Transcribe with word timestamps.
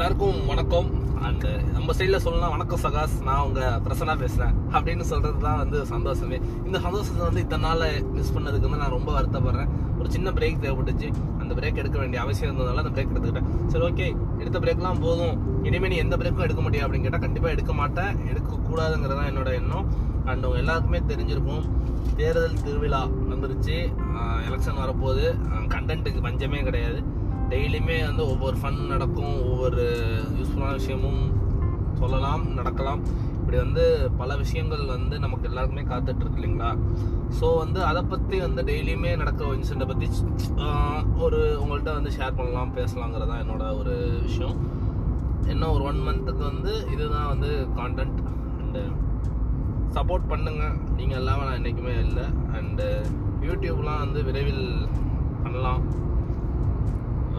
எல்லாருக்கும் 0.00 0.46
வணக்கம். 0.50 0.86
அண்ட் 1.26 1.44
நம்ம 1.72 1.94
சைடில் 1.96 2.22
சொல்லலாம் 2.26 2.52
வணக்கம் 2.54 2.80
சகாஸ் 2.84 3.14
நான் 3.26 3.40
உங்க 3.46 3.80
பிரசனா 3.86 4.14
பேசுறேன். 4.22 4.54
அப்படின்னு 4.76 5.04
சொல்றது 5.10 5.38
தான் 5.42 5.58
வந்து 5.62 5.78
சந்தோஷமே. 5.90 6.38
இந்த 6.66 6.78
சந்தோஷத்தை 6.84 7.22
வந்து 7.24 7.42
இத்தனை 7.44 7.64
நாள் 7.68 7.82
மிஸ் 8.14 8.32
பண்ணதுக்கு 8.36 8.68
வந்து 8.68 8.80
நான் 8.82 8.94
ரொம்ப 8.94 9.10
வருத்தப்படுறேன். 9.16 9.68
ஒரு 9.98 10.08
சின்ன 10.14 10.30
பிரேக் 10.30 10.62
தேவைப்பட்டுச்சு. 10.64 11.08
அந்த 11.40 11.52
பிரேக் 11.58 11.80
எடுக்க 11.82 11.98
வேண்டிய 11.98 12.22
அவசியம் 12.22 12.52
இருந்ததுனால 12.52 12.84
அந்த 12.84 12.94
பிரேக் 12.96 13.12
எடுத்துக்கிட்டேன். 13.12 13.50
சரி 13.66 13.84
ஓகே 13.90 14.08
எடுத்த 14.38 14.58
பிரேக்லாம் 14.64 15.02
போதும். 15.06 15.36
இனிமேல் 15.66 15.92
நீ 15.94 15.98
எந்த 16.06 16.16
பிரேக்கும் 16.22 16.46
எடுக்க 16.48 16.64
முடியும் 16.68 16.86
அப்படின்னு 16.86 17.06
கேட்டால் 17.08 17.26
கண்டிப்பாக 17.26 17.54
எடுக்க 17.58 17.74
மாட்டேன். 17.82 18.12
எடுக்கக்கூடாதுங்கிறது 18.32 19.20
தான் 19.20 19.30
என்னோட 19.32 19.52
எண்ணம். 19.60 19.86
அண்ட் 20.24 20.44
உங்க 20.44 20.58
எல்லாருக்குமே 20.64 21.02
தெரிஞ்சிருக்கும். 21.14 21.64
தேர்தல் 22.16 22.60
திருவிழா 22.66 23.04
வந்துருச்சு. 23.32 23.78
எலெக்ஷன் 24.48 24.82
வரப்போகுது. 24.84 25.28
கண்டென்ட்டுக்கு 25.76 26.22
பஞ்சமே 26.28 26.62
கிடையாது. 26.70 27.00
டெய்லியுமே 27.52 27.96
வந்து 28.08 28.22
ஒவ்வொரு 28.32 28.56
ஃபன் 28.62 28.80
நடக்கும் 28.92 29.36
ஒவ்வொரு 29.50 29.84
யூஸ்ஃபுல்லான 30.38 30.76
விஷயமும் 30.80 31.22
சொல்லலாம் 32.00 32.44
நடக்கலாம். 32.58 33.00
இப்படி 33.38 33.56
வந்து 33.62 33.84
பல 34.20 34.30
விஷயங்கள் 34.42 34.82
வந்து 34.96 35.14
நமக்கு 35.24 35.48
எல்லாருக்குமே 35.48 35.82
காத்துட்ருக்கு 35.92 36.38
இல்லைங்களா? 36.40 36.70
ஸோ 37.38 37.46
வந்து 37.62 37.80
அதை 37.90 38.02
பற்றி 38.12 38.36
வந்து 38.44 38.62
டெய்லியுமே 38.68 39.12
நடக்கிற 39.22 39.48
இன்சிடெண்ட்டை 39.58 39.88
பற்றி 39.92 40.08
ஒரு 41.24 41.40
உங்கள்கிட்ட 41.62 41.92
வந்து 41.98 42.12
ஷேர் 42.18 42.38
பண்ணலாம் 42.40 42.74
பேசலாங்கிறது 42.78 43.30
தான் 43.30 43.42
என்னோட 43.44 43.64
ஒரு 43.80 43.94
விஷயம். 44.26 44.56
இன்னும் 45.52 45.74
ஒரு 45.76 45.84
ஒன் 45.90 46.00
மந்த்துக்கு 46.08 46.44
வந்து 46.50 46.72
இதுதான் 46.94 47.30
வந்து 47.32 47.50
கான்டென்ட் 47.78 48.20
அண்டு 48.60 48.82
சப்போர்ட் 49.96 50.30
பண்ணுங்க. 50.32 50.64
நீங்கள் 50.98 51.20
இல்லாமல் 51.20 51.48
நான் 51.48 51.58
என்றைக்குமே 51.60 51.94
இல்லை. 52.06 52.26
அண்டு 52.58 52.86
யூடியூப்லாம் 53.48 54.02
வந்து 54.04 54.20
விரைவில் 54.28 54.64
பண்ணலாம். 55.44 55.82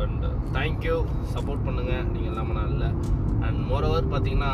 அண்ட் 0.03 0.25
தேங்க்யூ 0.55 0.95
uh, 0.97 1.25
சப்போர்ட் 1.33 1.65
பண்ணுங்கள் 1.67 2.07
நீங்கள் 2.13 2.31
இல்லாமல் 2.31 2.57
நான் 2.59 2.71
இல்லை. 2.73 2.89
அண்ட் 3.45 3.59
மோரோவர் 3.69 4.11
பார்த்தீங்கன்னா 4.13 4.53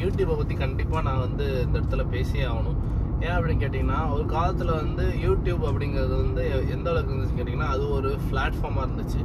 யூடியூப்பை 0.00 0.36
பற்றி 0.40 0.54
கண்டிப்பாக 0.62 1.02
நான் 1.08 1.24
வந்து 1.26 1.46
இந்த 1.64 1.74
இடத்துல 1.80 2.04
பேசியே 2.14 2.44
ஆகணும். 2.52 2.78
ஏன் 3.24 3.34
அப்படின்னு 3.36 3.62
கேட்டிங்கன்னா 3.62 4.00
ஒரு 4.14 4.24
காலத்தில் 4.34 4.72
வந்து 4.82 5.04
யூடியூப் 5.26 5.64
அப்படிங்கிறது 5.70 6.14
வந்து 6.22 6.44
எந்த 6.74 6.86
அளவுக்கு 6.92 7.14
இருந்துச்சு 7.14 7.38
கேட்டிங்கன்னா 7.38 7.70
அது 7.74 7.84
ஒரு 7.98 8.10
பிளாட்ஃபார்மாக 8.30 8.86
இருந்துச்சு. 8.88 9.22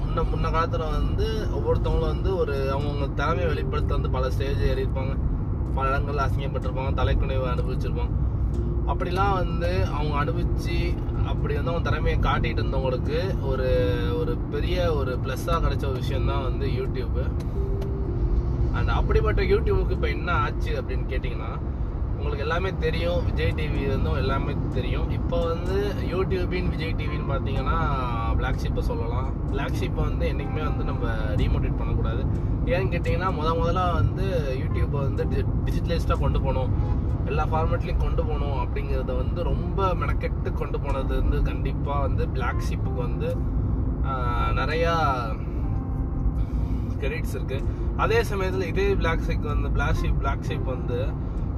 முன்ன 0.00 0.24
முன்ன 0.32 0.50
காலத்தில் 0.56 0.86
வந்து 0.98 1.26
ஒவ்வொருத்தவங்களும் 1.56 2.12
வந்து 2.14 2.30
ஒரு 2.42 2.56
அவங்கவுங்க 2.74 3.08
திறமையை 3.20 3.46
வெளிப்படுத்த 3.52 3.98
வந்து 3.98 4.14
பல 4.16 4.30
ஸ்டேஜ் 4.34 4.62
ஏறியிருப்பாங்க 4.70 5.14
பல 5.76 5.84
இடங்கள்ல 5.90 6.26
அசிங்கப்பட்டிருப்பாங்க 6.26 6.92
தலைக்குனைவை 7.00 7.48
அனுபவிச்சிருப்பாங்க. 7.54 8.14
அப்படிலாம் 8.92 9.34
வந்து 9.42 9.70
அவங்க 9.96 10.14
அனுபவிச்சு 10.22 10.76
அப்படி 11.32 11.54
வந்து 11.58 11.72
அவங்க 11.72 11.86
திறமையை 11.88 12.18
காட்டிகிட்டு 12.28 12.62
இருந்தவங்களுக்கு 12.62 13.18
ஒரு 13.50 13.68
ஒரு 14.20 14.32
பெரிய 14.54 14.76
ஒரு 15.00 15.12
ப்ளஸ்ஸாக 15.24 15.58
கிடைச்ச 15.64 15.84
ஒரு 15.90 15.98
விஷயந்தான் 16.04 16.46
வந்து 16.48 16.66
யூடியூப்பு 16.78 17.24
அண்ட் 18.78 18.92
அப்படிப்பட்ட 18.98 19.42
யூடியூபுக்கு 19.52 19.96
இப்போ 19.96 20.08
என்ன 20.16 20.30
ஆச்சு 20.44 20.72
அப்படின்னு 20.80 21.06
கேட்டிங்கன்னா 21.12 21.52
உங்களுக்கு 22.16 22.44
எல்லாமே 22.44 22.70
தெரியும். 22.84 23.20
விஜய் 23.26 23.54
டிவி 23.58 23.78
இருந்தும் 23.86 24.18
எல்லாமே 24.22 24.52
தெரியும். 24.74 25.06
இப்போ 25.18 25.36
வந்து 25.52 25.76
யூடியூபின் 26.12 26.68
விஜய் 26.72 26.96
டிவின்னு 26.98 27.30
பார்த்தீங்கன்னா 27.30 27.76
பிளாக் 28.40 28.60
ஷிப்பை 28.62 28.82
சொல்லலாம். 28.90 29.28
பிளாக் 29.50 29.78
ஷிப்பை 29.80 30.02
வந்து 30.10 30.24
என்றைக்குமே 30.32 30.62
வந்து 30.70 30.84
நம்ம 30.90 31.06
ரீமோட்டேட் 31.40 31.78
பண்ணக்கூடாது. 31.80 32.22
ஏன்னு 32.72 32.92
கேட்டிங்கன்னா 32.94 33.28
முத 33.38 33.48
முதல்ல 33.60 33.84
வந்து 34.00 34.26
யூடியூப்பை 34.62 34.98
வந்து 35.06 35.22
டிஜிட்டலைஸ்டாக 35.66 36.18
கொண்டு 36.24 36.40
போகணும். 36.46 36.72
எல்லா 37.30 37.44
ஃபார்மேட்லையும் 37.50 38.02
கொண்டு 38.04 38.22
போகணும் 38.28 38.58
அப்படிங்கிறத 38.62 39.12
வந்து 39.22 39.40
ரொம்ப 39.50 39.88
மெனக்கெட்டு 40.02 40.50
கொண்டு 40.60 40.78
போனது 40.84 41.12
வந்து 41.22 41.38
கண்டிப்பாக 41.48 41.98
வந்து 42.06 42.24
பிளாக் 42.36 42.64
ஷிப்புக்கு 42.68 43.00
வந்து 43.08 43.30
நிறையா 44.60 44.94
கிரெடிட்ஸ் 47.02 47.34
இருக்குது 47.38 47.66
அதே 48.04 48.18
சமயத்தில் 48.30 48.68
இதே 48.70 48.86
பிளாக் 49.02 49.26
ஷிப் 49.26 49.46
வந்து 49.52 49.70
பிளாக் 49.76 49.98
ஷிப் 50.00 50.18
பிளாக் 50.22 50.46
ஷிப் 50.48 50.66
வந்து 50.74 50.98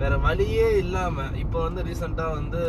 வேற 0.02 0.14
வழியே 0.26 0.68
இல்லாம 0.84 1.24
இப்போ 1.42 1.58
வந்து 1.66 1.80
ரீசெண்டாக 1.88 2.36
வந்து 2.38 2.60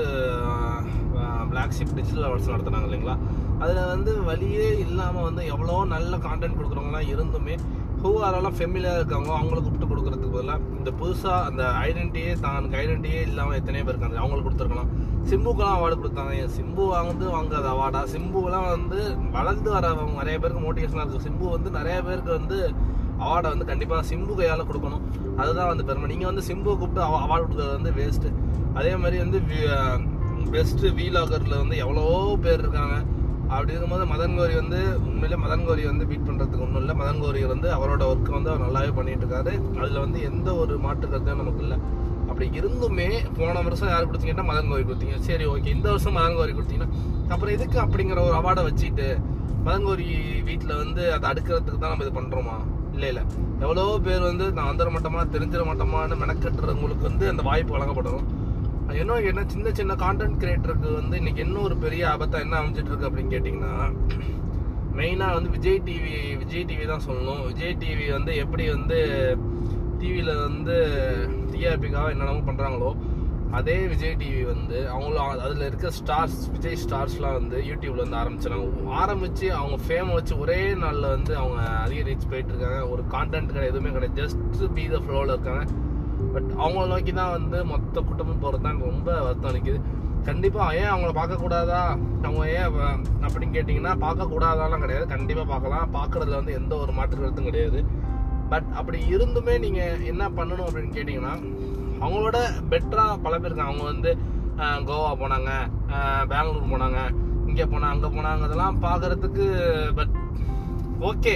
பிளாக் 1.51 1.75
ஷிப் 1.77 1.95
டிஜிட்டல் 1.97 2.25
அவார்ட்ஸ் 2.27 2.51
நடத்துனாங்க 2.53 2.88
இல்லைங்களா? 2.89 3.16
அதில் 3.63 3.89
வந்து 3.94 4.11
வழியே 4.27 4.67
இல்லாமல் 4.85 5.25
வந்து 5.27 5.44
எவ்வளோ 5.53 5.75
நல்ல 5.95 6.13
கான்டென்ட் 6.25 6.57
கொடுக்குறவங்களாம் 6.57 7.09
இருந்துமே 7.13 7.55
ஹூ 8.03 8.09
ஆரெல்லாம் 8.27 8.55
ஃபெமிலியாக 8.57 8.99
இருக்காங்க 8.99 9.29
அவங்கள 9.38 9.57
கூப்பிட்டு 9.59 9.89
கொடுக்குறதுக்கு 9.91 10.33
பதிலாக 10.35 10.77
இந்த 10.79 10.91
புதுசாக 11.01 11.47
அந்த 11.49 11.63
ஐடென்டிட்டியே 11.88 12.31
தனக்கு 12.45 12.79
ஐடென்டிட்டியே 12.81 13.19
இல்லாமல் 13.29 13.57
எத்தனையோ 13.59 13.83
பேர் 13.85 13.95
இருக்காங்க. 13.95 14.17
அவங்களுக்கு 14.21 14.47
கொடுத்துருக்கலாம். 14.47 14.89
சிம்புக்கெல்லாம் 15.29 15.77
அவார்டு 15.77 15.97
கொடுத்தாங்க. 16.01 16.33
என் 16.41 16.55
சிம்பு 16.57 16.85
வாங்குறது 16.95 17.29
வாங்காத 17.35 17.67
அவார்டா 17.75 18.01
சிம்புலாம் 18.15 18.67
வந்து 18.75 19.00
வளர்ந்து 19.38 19.69
வரவங்க 19.75 20.17
நிறைய 20.21 20.38
பேருக்கு 20.44 20.65
மோட்டிவேஷனாக 20.65 21.05
இருக்குது 21.05 21.27
சிம்பு 21.27 21.45
வந்து 21.55 21.71
நிறைய 21.79 21.97
பேருக்கு 22.07 22.31
வந்து 22.39 22.59
அவார்டை 23.23 23.50
வந்து 23.53 23.69
கண்டிப்பாக 23.72 24.03
சிம்பு 24.11 24.34
கையால் 24.39 24.69
கொடுக்கணும். 24.69 25.03
அதுதான் 25.41 25.72
வந்து 25.72 25.85
பெருமை. 25.89 26.09
நீங்கள் 26.13 26.31
வந்து 26.31 26.45
சிம்புவை 26.50 26.75
கூப்பிட்டு 26.81 27.03
அவார்டு 27.07 27.45
கொடுக்கறது 27.47 27.75
வந்து 27.79 27.94
வேஸ்ட்டு 28.00 28.31
அதே 28.79 28.94
மாதிரி 29.01 29.17
வந்து 29.25 29.39
பெஸ்ட்டு 30.53 30.94
வீலாகரில் 31.00 31.62
வந்து 31.63 31.75
எவ்வளோ 31.83 32.06
பேர் 32.45 32.62
இருக்காங்க. 32.63 32.95
அப்படி 33.53 33.72
இருக்கும்போது 33.73 34.06
மதன் 34.12 34.35
கோரி 34.38 34.53
வந்து 34.59 34.79
உண்மையிலே 35.07 35.38
மதன் 35.44 35.66
கோரி 35.67 35.83
வந்து 35.89 36.06
பீட் 36.09 36.25
பண்ணுறதுக்கு 36.28 36.63
ஒன்றும் 36.66 36.81
இல்லை. 36.83 36.94
மதன் 37.01 37.22
கோரி 37.23 37.41
வந்து 37.51 37.67
அவரோட 37.78 38.03
ஒர்க்கை 38.12 38.31
வந்து 38.38 38.50
அவர் 38.51 38.63
நல்லாவே 38.66 38.91
பண்ணிட்டு 38.97 39.23
இருக்காரு. 39.25 39.53
அதில் 39.79 40.03
வந்து 40.06 40.19
எந்த 40.29 40.50
ஒரு 40.62 40.75
மாற்று 40.85 41.06
கருத்தையும் 41.12 41.41
நமக்கு 41.44 41.63
இல்லை. 41.66 41.78
அப்படி 42.29 42.45
இருந்துமே 42.59 43.07
போன 43.38 43.62
வருஷம் 43.67 43.91
யார் 43.94 44.07
கொடுத்தீங்கன்னா 44.09 44.47
மதன் 44.51 44.69
கோரி 44.72 44.85
கொடுத்தீங்க. 44.89 45.17
சரி 45.29 45.45
ஓகே 45.53 45.73
இந்த 45.78 45.88
வருஷம் 45.94 46.17
மதன் 46.19 46.38
கோரி 46.39 46.53
கொடுத்தீங்கன்னா. 46.59 46.91
அப்புறம் 47.33 47.53
எதுக்கு 47.57 47.79
அப்படிங்கிற 47.85 48.22
ஒரு 48.29 48.35
அவார்டை 48.41 48.63
வச்சுட்டு 48.69 49.07
மதன் 49.67 49.88
கோரி 49.89 50.07
வீட்டில் 50.47 50.79
வந்து 50.83 51.03
அதை 51.16 51.28
அடுக்கிறதுக்கு 51.31 51.81
தான் 51.83 51.94
நம்ம 51.94 52.06
இது 52.06 52.16
பண்ணுறோமா 52.19 52.56
இல்லை 52.93 53.07
இல்லை. 53.09 53.23
எவ்வளோ 53.59 53.99
பேர் 53.99 54.21
வந்து 54.21 54.51
நான் 54.51 54.69
வந்துட 54.71 54.89
மாட்டோமா 54.95 55.21
தெரிஞ்சிட 55.35 55.63
மாட்டோமான்னு 55.69 56.15
மெனக்கட்டுறவங்களுக்கு 56.23 57.01
வந்து 57.01 57.27
அந்த 57.29 57.41
வாய்ப்பு 57.41 57.75
வழங்கப்படணும் 57.77 58.25
என்ன 59.01 59.15
என்ன 59.29 59.45
சின்ன 59.47 59.71
சின்ன 59.71 59.93
கான்டென்ட் 59.95 60.39
கிரியேட்டருக்கு 60.41 60.89
வந்து 60.93 61.17
இன்னைக்கு 61.17 61.41
என்ன 61.41 61.59
ஒரு 61.59 61.77
பெரிய 61.77 62.07
ஆபத்தாக 62.07 62.45
என்ன 62.45 62.57
அமைஞ்சிட்டு 62.59 62.91
இருக்கு 62.91 63.07
அப்படின்னு 63.09 63.33
கேட்டிங்கன்னா 63.35 63.73
மெயினாக 64.97 65.33
வந்து 65.33 65.49
விஜய் 65.49 65.79
டிவி 65.85 66.11
விஜய் 66.41 66.65
டிவி 66.69 66.85
தான் 66.85 67.05
சொல்லணும். 67.07 67.41
விஜய் 67.47 67.77
டிவி 67.79 68.11
வந்து 68.11 68.31
எப்படி 68.35 68.69
வந்து 68.69 68.97
டிவியில் 69.99 70.33
வந்து 70.47 70.75
டிஆர்பிக்காக 71.51 72.11
என்னென்னமோ 72.11 72.43
பண்ணுறாங்களோ 72.49 72.89
அதே 73.57 73.75
விஜய் 73.89 74.15
டிவி 74.21 74.43
வந்து 74.51 74.77
அவங்களும் 74.91 75.41
அதில் 75.45 75.65
இருக்க 75.67 75.89
ஸ்டார்ஸ் 75.97 76.37
விஜய் 76.53 76.77
ஸ்டார்ஸ்லாம் 76.83 77.35
வந்து 77.39 77.57
யூடியூப்ல 77.69 78.03
வந்து 78.05 78.17
ஆரம்பிச்சிடாங்க 78.21 78.93
ஆரம்பிச்சு 79.01 79.47
அவங்க 79.57 79.77
ஃபேமை 79.85 80.13
வச்சு 80.17 80.33
ஒரே 80.43 80.59
நாளில் 80.83 81.07
வந்து 81.15 81.33
அவங்க 81.41 81.59
அதிக 81.83 82.01
ரீச் 82.07 82.29
போயிட்டு 82.31 82.51
இருக்காங்க. 82.53 82.79
ஒரு 82.93 83.03
கான்டென்ட் 83.15 83.51
கிடையாது 83.51 83.71
எதுவுமே 83.73 83.91
கிடையாது. 83.95 84.17
ஜஸ்ட் 84.21 84.63
பி 84.77 84.85
த 84.93 85.01
ஃப்ளோவில் 85.03 85.33
இருக்காங்க. 85.35 85.63
பட் 86.33 86.49
அவங்கள 86.63 86.85
நோக்கி 86.93 87.13
தான் 87.19 87.33
வந்து 87.37 87.59
மொத்த 87.73 88.01
கூட்டமும் 88.07 88.41
போகிறது 88.43 88.65
தான் 88.67 88.81
ரொம்ப 88.89 89.09
வருத்தம் 89.27 89.51
அளிக்குது. 89.51 89.81
கண்டிப்பாக 90.29 90.75
ஏன் 90.81 90.91
அவங்கள 90.93 91.11
பார்க்கக்கூடாதா 91.19 91.83
அவங்க 92.27 92.43
ஏன் 92.57 92.67
அப்படின்னு 93.25 93.55
கேட்டிங்கன்னா 93.57 93.93
பார்க்கக்கூடாதாலாம் 94.05 94.83
கிடையாது. 94.85 95.07
கண்டிப்பாக 95.13 95.47
பார்க்கலாம். 95.53 95.87
பார்க்குறதுல 95.97 96.39
வந்து 96.41 96.57
எந்த 96.61 96.73
ஒரு 96.83 96.93
மாற்று 96.99 97.21
கருத்தும் 97.21 97.49
கிடையாது. 97.51 97.81
பட் 98.53 98.69
அப்படி 98.79 98.99
இருந்துமே 99.15 99.55
நீங்கள் 99.65 100.01
என்ன 100.13 100.23
பண்ணணும் 100.39 100.67
அப்படின்னு 100.69 100.95
கேட்டிங்கன்னா 100.97 101.35
அவங்களோட 102.03 102.37
பெட்டராக 102.71 103.17
பல 103.25 103.33
பேர் 103.39 103.51
இருக்காங்க 103.51 103.73
அவங்க 103.73 103.85
வந்து 103.93 104.11
கோவா 104.89 105.11
போனாங்க 105.21 105.51
பெங்களூர் 106.31 106.71
போனாங்க 106.73 106.99
இங்கே 107.49 107.65
போனாங்க 107.73 107.93
அங்கே 107.95 108.09
போனாங்க 108.17 108.47
இதெல்லாம் 108.49 108.77
பார்க்கறதுக்கு 108.85 109.45
பட் 109.99 110.15
ஓகே 111.09 111.35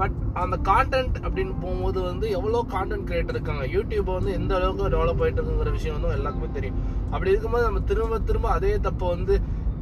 பட் 0.00 0.16
அந்த 0.42 0.56
கான்டென்ட் 0.68 1.16
அப்படின்னு 1.26 1.54
போகும்போது 1.62 1.98
வந்து 2.08 2.26
எவ்வளோ 2.36 2.58
கான்டென்ட் 2.74 3.06
கிரியேட்டர் 3.08 3.36
இருக்காங்க? 3.36 3.64
யூடியூப்பை 3.74 4.12
வந்து 4.18 4.32
எந்த 4.38 4.52
அளவுக்கு 4.58 4.92
டெவலப் 4.94 5.20
ஆயிட்டு 5.22 5.40
இருக்குங்கிற 5.40 5.70
விஷயம் 5.78 5.96
வந்து 5.96 6.16
எல்லாருக்குமே 6.18 6.48
தெரியும். 6.58 6.78
அப்படி 7.12 7.32
இருக்கும்போது 7.32 7.66
நம்ம 7.66 7.80
திரும்ப 7.90 8.20
திரும்ப 8.28 8.48
அதே 8.58 8.72
தப்பை 8.86 9.08
வந்து 9.14 9.34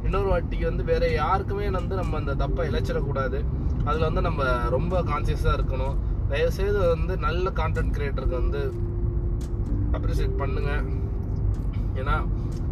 இன்னொரு 0.07 0.27
வாட்டிக்கு 0.31 0.65
வந்து 0.71 0.83
வேற 0.91 1.03
யாருக்குமே 1.13 1.69
வந்து 1.77 1.95
நம்ம 2.01 2.17
அந்த 2.21 2.35
தப்பை 2.43 2.65
இழைச்சிடக்கூடாது. 2.69 3.39
அதில் 3.87 4.07
வந்து 4.07 4.23
நம்ம 4.27 4.43
ரொம்ப 4.75 5.01
கான்சியஸாக 5.11 5.57
இருக்கணும். 5.59 5.95
தயவுசெய்து 6.31 6.79
வந்து 6.95 7.13
நல்ல 7.27 7.51
கான்டென்ட் 7.59 7.95
கிரியேட்டருக்கு 7.97 8.41
வந்து 8.43 8.61
அப்ரிசியேட் 9.97 10.39
பண்ணுங்க. 10.41 10.71
ஏன்னா 11.99 12.15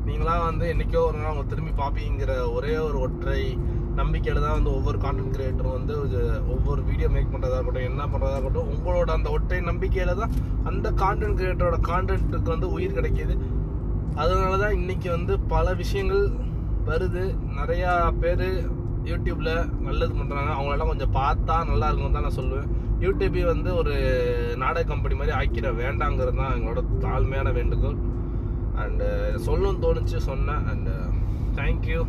நீங்களாம் 0.07 0.45
வந்து 0.49 0.65
என்னைக்கோ 0.73 0.99
ஒரு 1.07 1.17
நாள் 1.21 1.31
அவங்க 1.31 1.45
திரும்பி 1.51 1.73
பார்ப்பீங்கிற 1.81 2.33
ஒரே 2.57 2.73
ஒரு 2.87 2.97
ஒற்றை 3.05 3.41
நம்பிக்கையில் 3.99 4.43
தான் 4.45 4.57
வந்து 4.57 4.71
ஒவ்வொரு 4.77 4.97
கான்டென்ட் 5.03 5.35
கிரியேட்டரும் 5.35 5.75
வந்து 5.77 5.93
ஒவ்வொரு 6.53 6.81
வீடியோ 6.89 7.07
மேக் 7.13 7.31
பண்ணுறதா 7.33 7.57
இருக்கட்டும் 7.57 7.87
என்ன 7.91 8.03
பண்ணுறதா 8.11 8.35
இருக்கட்டும் 8.37 8.69
உங்களோட 8.73 9.09
அந்த 9.17 9.29
ஒற்றை 9.35 9.59
நம்பிக்கையில் 9.69 10.19
தான் 10.21 10.33
அந்த 10.71 10.87
கான்டென்ட் 11.03 11.39
கிரியேட்டரோட 11.39 11.77
கான்டென்ட்டுக்கு 11.89 12.53
வந்து 12.55 12.69
உயிர் 12.75 12.97
கிடைக்கிது. 12.97 13.35
அதனால 14.21 14.51
தான் 14.63 14.75
இன்னைக்கு 14.79 15.09
வந்து 15.15 15.33
பல 15.53 15.73
விஷயங்கள் 15.81 16.23
வருது. 16.89 17.23
நிறையா 17.59 17.91
பேர் 18.23 18.47
யூடியூப்பில் 19.09 19.53
நல்லது 19.87 20.13
பண்ணுறாங்க 20.19 20.51
அவங்களெல்லாம் 20.55 20.91
கொஞ்சம் 20.93 21.15
பார்த்தா 21.19 21.55
நல்லா 21.71 21.89
இருக்கும் 21.89 22.17
தான் 22.17 22.27
நான் 22.27 22.39
சொல்லுவேன். 22.39 22.69
யூடிபி 23.03 23.41
வந்து 23.45 23.69
ஒரு 23.79 23.95
நாடக 24.61 24.83
கம்பெனி 24.91 25.15
மாதிரி 25.15 25.33
ஆக்கிட 25.39 25.67
வேண்டாங்கிறது 25.81 26.39
தான் 26.39 26.55
எங்களோட 26.57 26.81
தாழ்மையான 27.03 27.49
வேண்டுகோள். 27.57 27.97
அண்டு 28.83 29.05
uh, 29.09 29.35
சொல்லணும்னு 29.45 29.83
தோணுச்சு 29.85 30.17
சொன்னேன். 30.29 30.63
And 30.71 30.93
thank you 31.59 31.99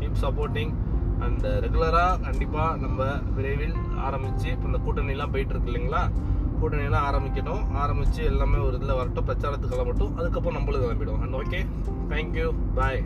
keep 0.00 0.20
supporting 0.24 0.72
and 1.24 1.46
ரெகுலராக 1.64 2.20
கண்டிப்பாக 2.26 2.76
நம்ம 2.84 3.06
விரைவில் 3.36 3.76
ஆரம்பித்து 4.08 4.48
இப்போ 4.54 4.68
இந்த 4.70 4.80
கூட்டணிலாம் 4.86 5.32
போயிட்டுருக்கு 5.34 5.70
இல்லைங்களா? 5.72 6.02
கூட்டணியெல்லாம் 6.60 7.08
ஆரம்பிக்கட்டும். 7.10 7.64
ஆரம்பித்து 7.82 8.20
எல்லாமே 8.32 8.60
ஒரு 8.66 8.76
இதில் 8.80 8.98
வரட்டும். 9.00 9.28
பிரச்சாரத்துக்கு 9.30 9.74
கிளம்பட்டும் 9.74 10.14
அதுக்கப்புறம் 10.18 10.58
நம்மளும் 10.58 10.84
கிளம்பிடுவோம். 10.84 11.24
And 11.26 11.38
okay 11.40 11.62
thank you 12.12 12.48
bye 12.74 13.02